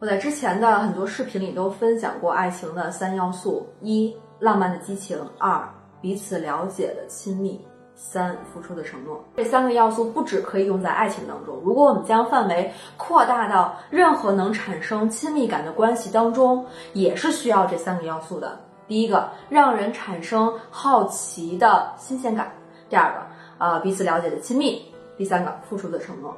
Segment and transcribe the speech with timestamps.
[0.00, 5.62] 我在之前的很多视频里都分享过爱情的三要素：一、浪漫的激情；二、
[6.00, 7.60] 彼此了解的亲密；
[7.94, 9.22] 三、付出的承诺。
[9.36, 16.64] 这三个要素不只可以用在爱情当中，如果我们将范围扩大到任何能产生亲密感的关系当中，
[16.94, 18.58] 也是需要这三个要素的。
[18.88, 22.46] 第一个，让人产生好奇的新鲜感；
[22.88, 23.26] 第二个，
[23.58, 24.80] 呃，彼此了解的亲密；
[25.18, 26.34] 第三个，付出的承诺。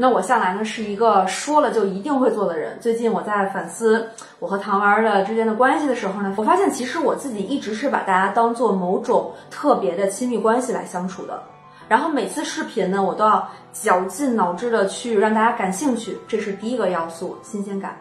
[0.00, 2.78] 那我向来呢是一个说了就一定会做的人。
[2.80, 4.08] 最近我在反思
[4.38, 11.42] 我和唐丸的之间的关系的时候呢，我发现其实我自己一直是把大家当做某种特别的亲密关系来相处的。
[11.88, 17.96] 然后每次视频呢，我都要绞尽脑汁的去让大家感兴趣，这是第一个要素，新鲜感。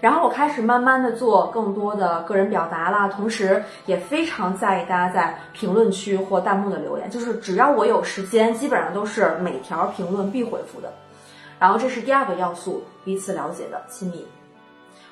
[0.00, 10.92] 然后我开始慢慢的做更多的个人表达啦，同时也非常在意大家在评论区或弹幕的留言，就是只要我有时间，基本上都是每条评论必回复的。
[11.64, 14.22] 然后这是第二个要素，彼此了解的亲密。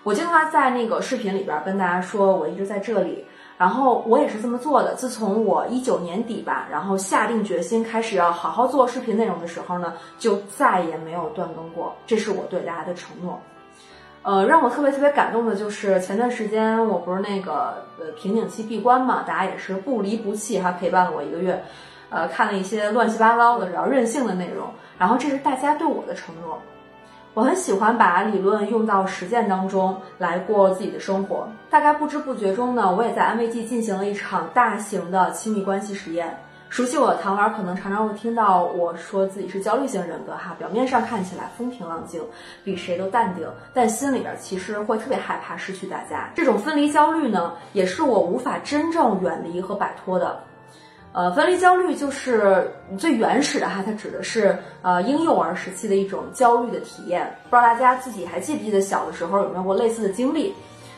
[0.03, 3.25] 我经常在那个视频里边跟大家说，我一直在这里。
[3.57, 4.95] 然后我也是这么做的。
[4.95, 11.97] 自从我一九年底吧，然后下定决心开始要好好做视频内容的时候呢，就再也没有断更过。
[12.07, 13.41] 这是我对大家的承诺。
[14.23, 21.65] 呃，让我特别特别感动的就是前段时间我不是那个呃瓶颈期闭关嘛，大家也是不离不弃，还陪伴了我一个月。
[22.11, 24.69] 呃，看了一些乱七八糟的比较任性的内容，
[25.03, 26.57] 然后这是大家对我的承诺。
[27.35, 31.49] 我很喜欢把理论用到实践当中来过自己的生活。
[31.69, 36.39] 大概不知不觉中呢，我也在安慰剂进行了一场大型的亲密关系实验。
[36.69, 42.23] 熟悉我的糖丸可能常常会听到我说自己是焦虑型人格哈，表面上看起来风平浪静，
[42.63, 43.45] 比谁都淡定，
[43.75, 46.31] 但心里边其实会特别害怕失去大家。
[46.33, 50.39] 这种分离焦虑呢，也是我无法真正远离和摆脱的。
[51.13, 57.31] 呃，分离焦虑就是最原始的哈，它指的是呃婴幼儿时期的一种焦虑的体验。
[57.51, 60.55] 不知道大家自己还记不记得小的时候有没有过类似的经历？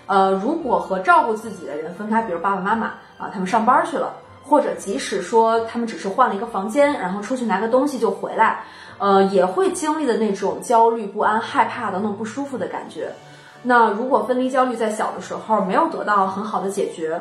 [0.06, 2.86] 呃，如果和照顾自己的人分开，比如爸爸妈妈
[3.18, 8.62] 啊，他们上班去了，或者即使说他们只是换了一个房间，然后出去拿个东西就回来，
[8.98, 13.10] 呃，也会经历的那种焦虑、不安、害怕等等不舒服的感觉。
[13.62, 17.20] 那如果分离焦虑在小的时候没有得到很好的解决，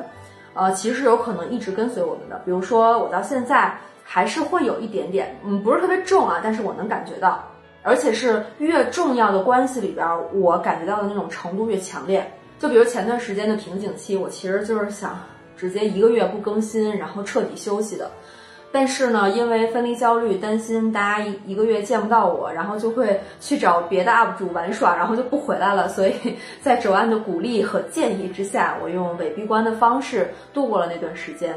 [0.53, 7.44] 呃，其实有可能一直跟随我们的，比如说我到现在还是会有一点点，嗯，不是特别重啊，但是我能感觉到，
[7.81, 12.30] 而且是越重要的关系里边，我感觉到的那种程度越强烈。
[12.59, 15.19] 就比如前段时间的瓶颈期，我其实就是想
[15.58, 18.09] 直接一个月不更新，然后彻底休息的。
[18.73, 25.88] 但是呢，因为分离焦虑，担心大家一一个月见不到我，然后就会去找别的 UP 主玩耍，然后就不回来了。
[25.88, 26.13] 所以
[26.59, 31.56] 在周安的鼓励和建议之下，我用伪闭关的方式度过了那段时间。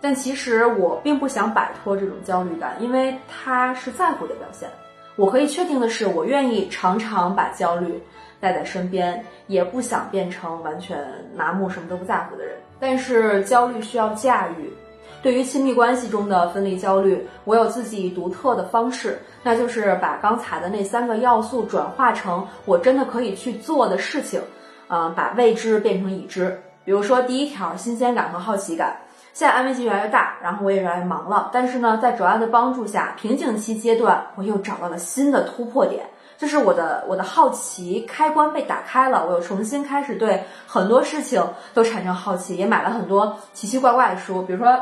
[0.00, 4.68] 但其实我并不想摆脱这种焦虑感，因为它是在乎的表现。
[5.14, 8.02] 我可以确定的是，我愿意常常把焦虑
[8.40, 10.98] 带在身边，也不想变成完全
[11.36, 12.56] 麻木、什么都不在乎的人。
[12.80, 14.72] 但是焦虑需要驾驭。
[15.20, 24.40] 对于亲密关系中的分离焦虑，我有自己独特的方式，那就是把刚才的那三个要素转化成我真的可以去做的事情，
[24.88, 26.60] 嗯，把未知变成已知。
[26.84, 28.96] 比如说第一条，新鲜感和好奇感。
[29.34, 36.06] 现在安慰剂越来越大，然后我也越来越忙了，但是呢，在卓安的帮助下，瓶颈期阶段我又找到了新的突破点，
[36.36, 44.76] 就是我的我的好奇开关被打开了，我又重新开始对很多事情都产生好奇，也买了很多奇奇怪怪的书，比如说。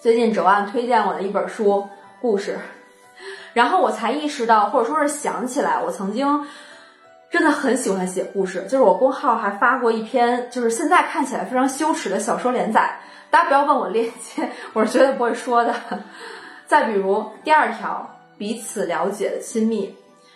[0.00, 1.86] 最近周安推荐我的一本书
[2.20, 2.58] 故事，
[3.52, 6.46] 然后我才意识到，或者说是想起来，我曾经
[7.30, 8.62] 真的很喜欢写故事。
[8.64, 12.98] 就是我公号还发过一篇，就是现在看起来非常羞耻的小说连载。
[13.30, 15.74] 大家不要问我链接，我是绝对不会说的。
[16.66, 19.94] 再比如第二条，彼此了解的亲密，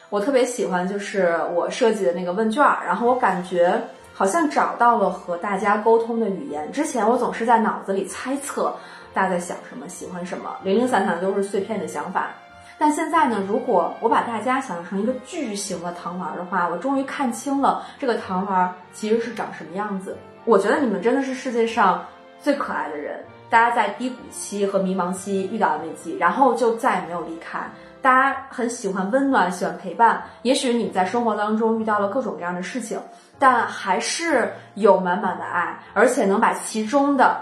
[0.08, 3.80] 我特别喜欢，就是我设计的那个问卷，然后我感觉
[4.20, 6.70] 好像找到了和大家沟通的语言。
[6.70, 8.70] 之前我总是在脑子里猜测。
[9.14, 9.88] 大家在想什么？
[9.88, 10.54] 喜欢什么？
[10.62, 12.28] 零零散散的都是碎片的想法。
[12.76, 13.42] 但现在呢？
[13.48, 20.14] 如果我把大家想象成一个巨型的糖丸的话，我终于看清了这个糖丸其实是长什么样子。
[20.44, 22.04] 我觉得你们真的是世界上
[22.42, 23.24] 最可爱的人。
[23.48, 27.58] 大家在低谷期和迷茫期遇到了危机，然后就再也没有离开。
[28.02, 30.22] 大家很喜欢温暖，喜欢陪伴。
[30.42, 33.00] 也许你们在生活当中遇到了各种各样的事情，
[33.38, 37.40] 但还是有满满的爱，而且能把其中的。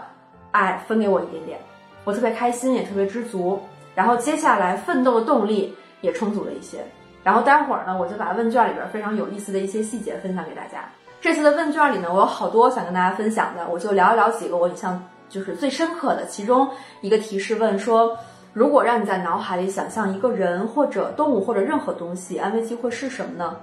[0.51, 1.59] 爱分给我一点点，
[2.05, 3.61] 我特别开心，也特别知足。
[3.95, 6.79] 然后接下来奋斗的动力也充足了一些。
[7.23, 10.89] 然后待会儿呢，我就把问卷里边非常有意思的一些细节分享给大家。
[11.21, 16.25] 这次的问卷里呢，我有好多想跟大家分享的，我就聊一聊几个我印象就是最深刻的。
[16.27, 16.69] 其中
[17.03, 18.17] 一个提示问说，
[18.59, 23.55] 如果让你在脑海里想象一个人或者动物或者任何东西，安慰剂会是什么呢？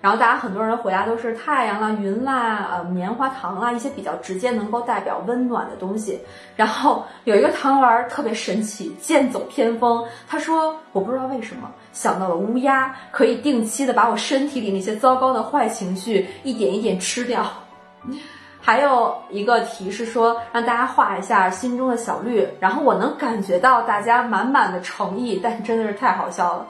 [0.00, 6.18] 然后大家很多人回答都是太阳啦、云啦、呃棉花糖啦一些比较直接能够代表温暖的东西。
[6.56, 17.46] 然后有一个糖丸特别神奇，剑走偏锋，他说我不知道为什么想到了乌鸦，可以定期的把我身体里那些糟糕的坏情绪一点一点吃掉。
[18.64, 26.66] 还有一个题是说让大家画一下心中的小绿，然后我能感觉到大家满满的诚意，但真的是太好笑了。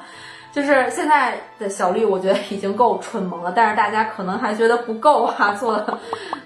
[0.50, 5.99] 就是现在的小绿，我觉得已经够蠢萌了，但是大家可能还觉得不够啊，做了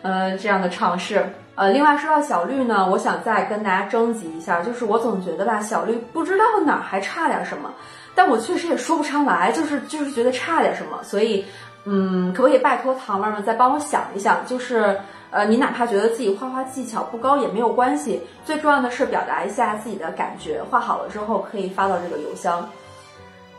[0.02, 1.26] 呃这样的尝试。
[1.54, 7.72] 呃，另外说到小绿呢，我想再跟大家征集一下，就是我总觉得吧，小绿不知道哪儿还差点什么，
[8.14, 11.44] 但我确实也说不上来，就是就是觉得差点什么，所以
[11.84, 14.98] 嗯，可不可以拜托糖丸们再帮我想一想，就是。
[15.30, 20.62] 呃，你哪怕觉得自己画画技巧不高也没有关系，最重要的是表达一下自己的感觉。
[20.70, 22.66] 画好了之后可以发到这个邮箱。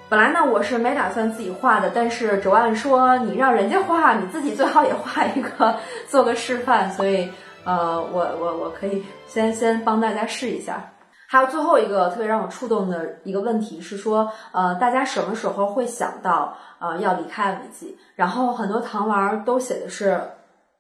[0.10, 5.76] 本来呢我是没打算自己画的，但是卓岸说你让人家画，你自己最好也画一个，
[6.08, 6.90] 做个示范。
[6.90, 7.30] 所以
[7.66, 10.84] 呃，我我我可以先先帮大家试一下。
[11.30, 17.96] 还有最后一个特别让我触动的一个问题是说，呃，大家什么时候会想到呃要离开安慰剂？
[18.16, 20.20] 然后很多糖丸都写的是。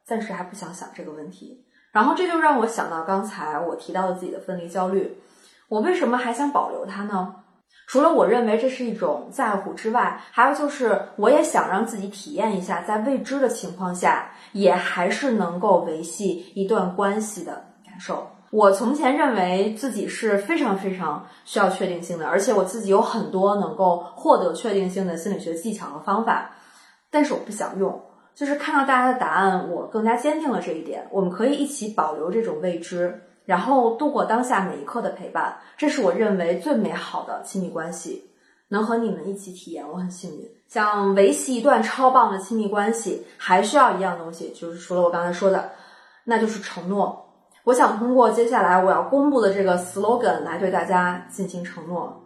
[0.05, 5.21] 暂时还不想想这个问题，然后这就让我想到刚才我提到的自己的分离焦虑。
[5.67, 7.35] 我为什么还想保留它呢？
[7.85, 18.27] 除了我认为这是一种在乎之外，还有就是我也想让自己体验一下，在未知的情况下，也还是能够维系一段关系的感受。
[18.51, 26.49] 我从前认为自己是非常非常需要确定性的，而且我自己有很多能够获得确定性的心理学技巧和方法，
[27.11, 28.01] 但是我不想用。
[28.33, 31.05] 就是看到大家的答案，我更加坚定了这一点。
[31.11, 35.57] 我们可以一起保留这种未知，然后度过当下每一刻的陪伴。
[35.75, 38.31] 这是我认为最美好的亲密关系，
[38.69, 40.49] 能和你们一起体验，我很幸运。
[40.69, 45.71] 想维系一段超棒的亲密关系，还需要一样东西，就是除了我刚才说的，
[46.23, 47.28] 那就是承诺。
[47.63, 52.23] 我想通过接下来我要公布的这个 slogan 来对大家进行承诺。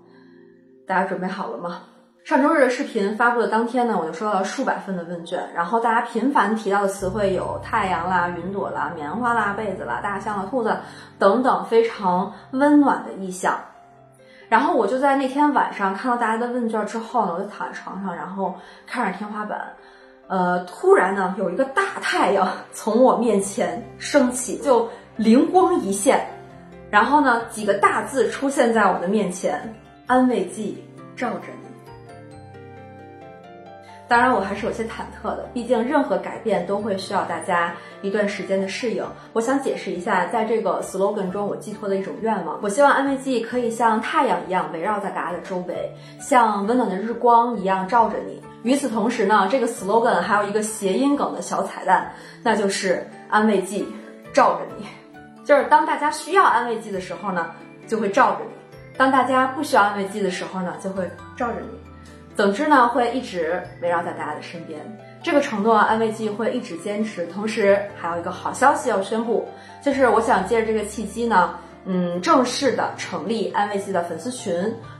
[0.87, 1.81] 大家准备好了吗？
[2.25, 10.73] 上周日的视频发布的当天呢，我就收到了数百份的问卷，然后大家频繁提到的词汇有太阳啦、云朵啦、棉花啦、被子啦、大象啦、兔子
[11.19, 13.59] 等等非常温暖的意象。
[14.47, 18.55] 然后我就在那天晚上看到大家的问卷之后呢，我就躺在床上，然后
[18.87, 19.73] 看着天花板，
[20.27, 26.25] 呃，突然呢有一个大太阳从我面前升起，就灵光一现，
[26.89, 29.73] 然后呢几个大字出现在我的面前：
[30.07, 30.83] 安慰剂
[31.15, 31.63] 照着你。
[34.05, 39.03] 当然，我还是有些忐忑的，毕竟任何改变都会需要大家一段时间的适应。
[39.31, 42.59] 我想解释一下，在这个 slogan 中，我寄托的一种愿望。
[42.61, 48.41] 我希望安慰剂可以像太阳一样围绕在大家的周围，像温暖的日光一样照着你。
[48.63, 52.13] 与此同时呢，这个 slogan 还有一个谐音梗的小彩蛋，
[52.43, 53.87] 那就是安慰剂
[54.31, 54.85] 照着你。
[55.43, 57.51] 就是当大家需要安慰剂的时候呢，
[57.87, 58.51] 就会罩着你；
[58.97, 61.67] 当大家不需要安慰剂的时候呢，就会罩着你。
[62.35, 64.79] 总之呢，会一直围绕在大家的身边。
[65.21, 67.27] 这个承诺，安慰剂会一直坚持。
[67.27, 69.47] 同时，还有一个好消息要宣布，
[69.83, 71.55] 就是我想借着这个契机呢，
[71.85, 74.53] 嗯，正式的成立安慰剂的粉丝群。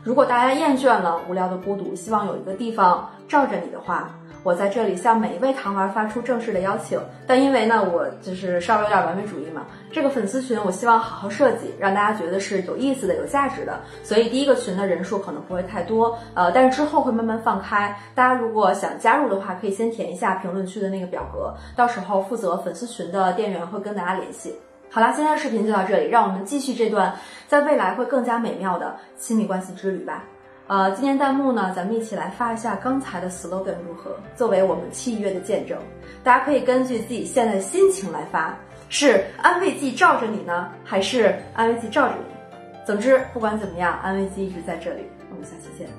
[0.04, 4.10] 如果大家厌倦了无聊的孤独，希望有一个地方罩着你的话。
[4.44, 17.98] 我在这里向每一位糖丸发出正式的邀请，但因为呢，我就是稍微有点完美主义嘛，这个粉丝群我希望好好设计，让大家觉得是有意思的、有价值的，所以第一个群的人数可能不会太多，呃，但是之后会慢慢放开。
[18.14, 24.54] 大家如果想加入的话，可以先填一下评论区的那个表格，到时候负责粉丝群的店员会跟大家联系。
[24.94, 27.12] 好啦，今天的视频就到这里，让我们继续这段
[27.48, 30.24] 在未来会更加美妙的亲密关系之旅吧。
[30.68, 34.16] 呃，今天弹幕呢，咱们一起来发一下刚才的 slogan 如何？
[34.36, 35.80] 作为我们契约的见证，
[36.24, 38.56] 大家可以根据自己现在的心情来发，
[38.88, 42.86] 是安慰剂罩着你呢，还是安慰剂罩着你？
[42.86, 45.02] 总之，不管怎么样，安慰剂一直在这里。
[45.32, 45.90] 我们下期见，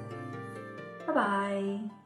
[1.05, 2.04] 拜拜。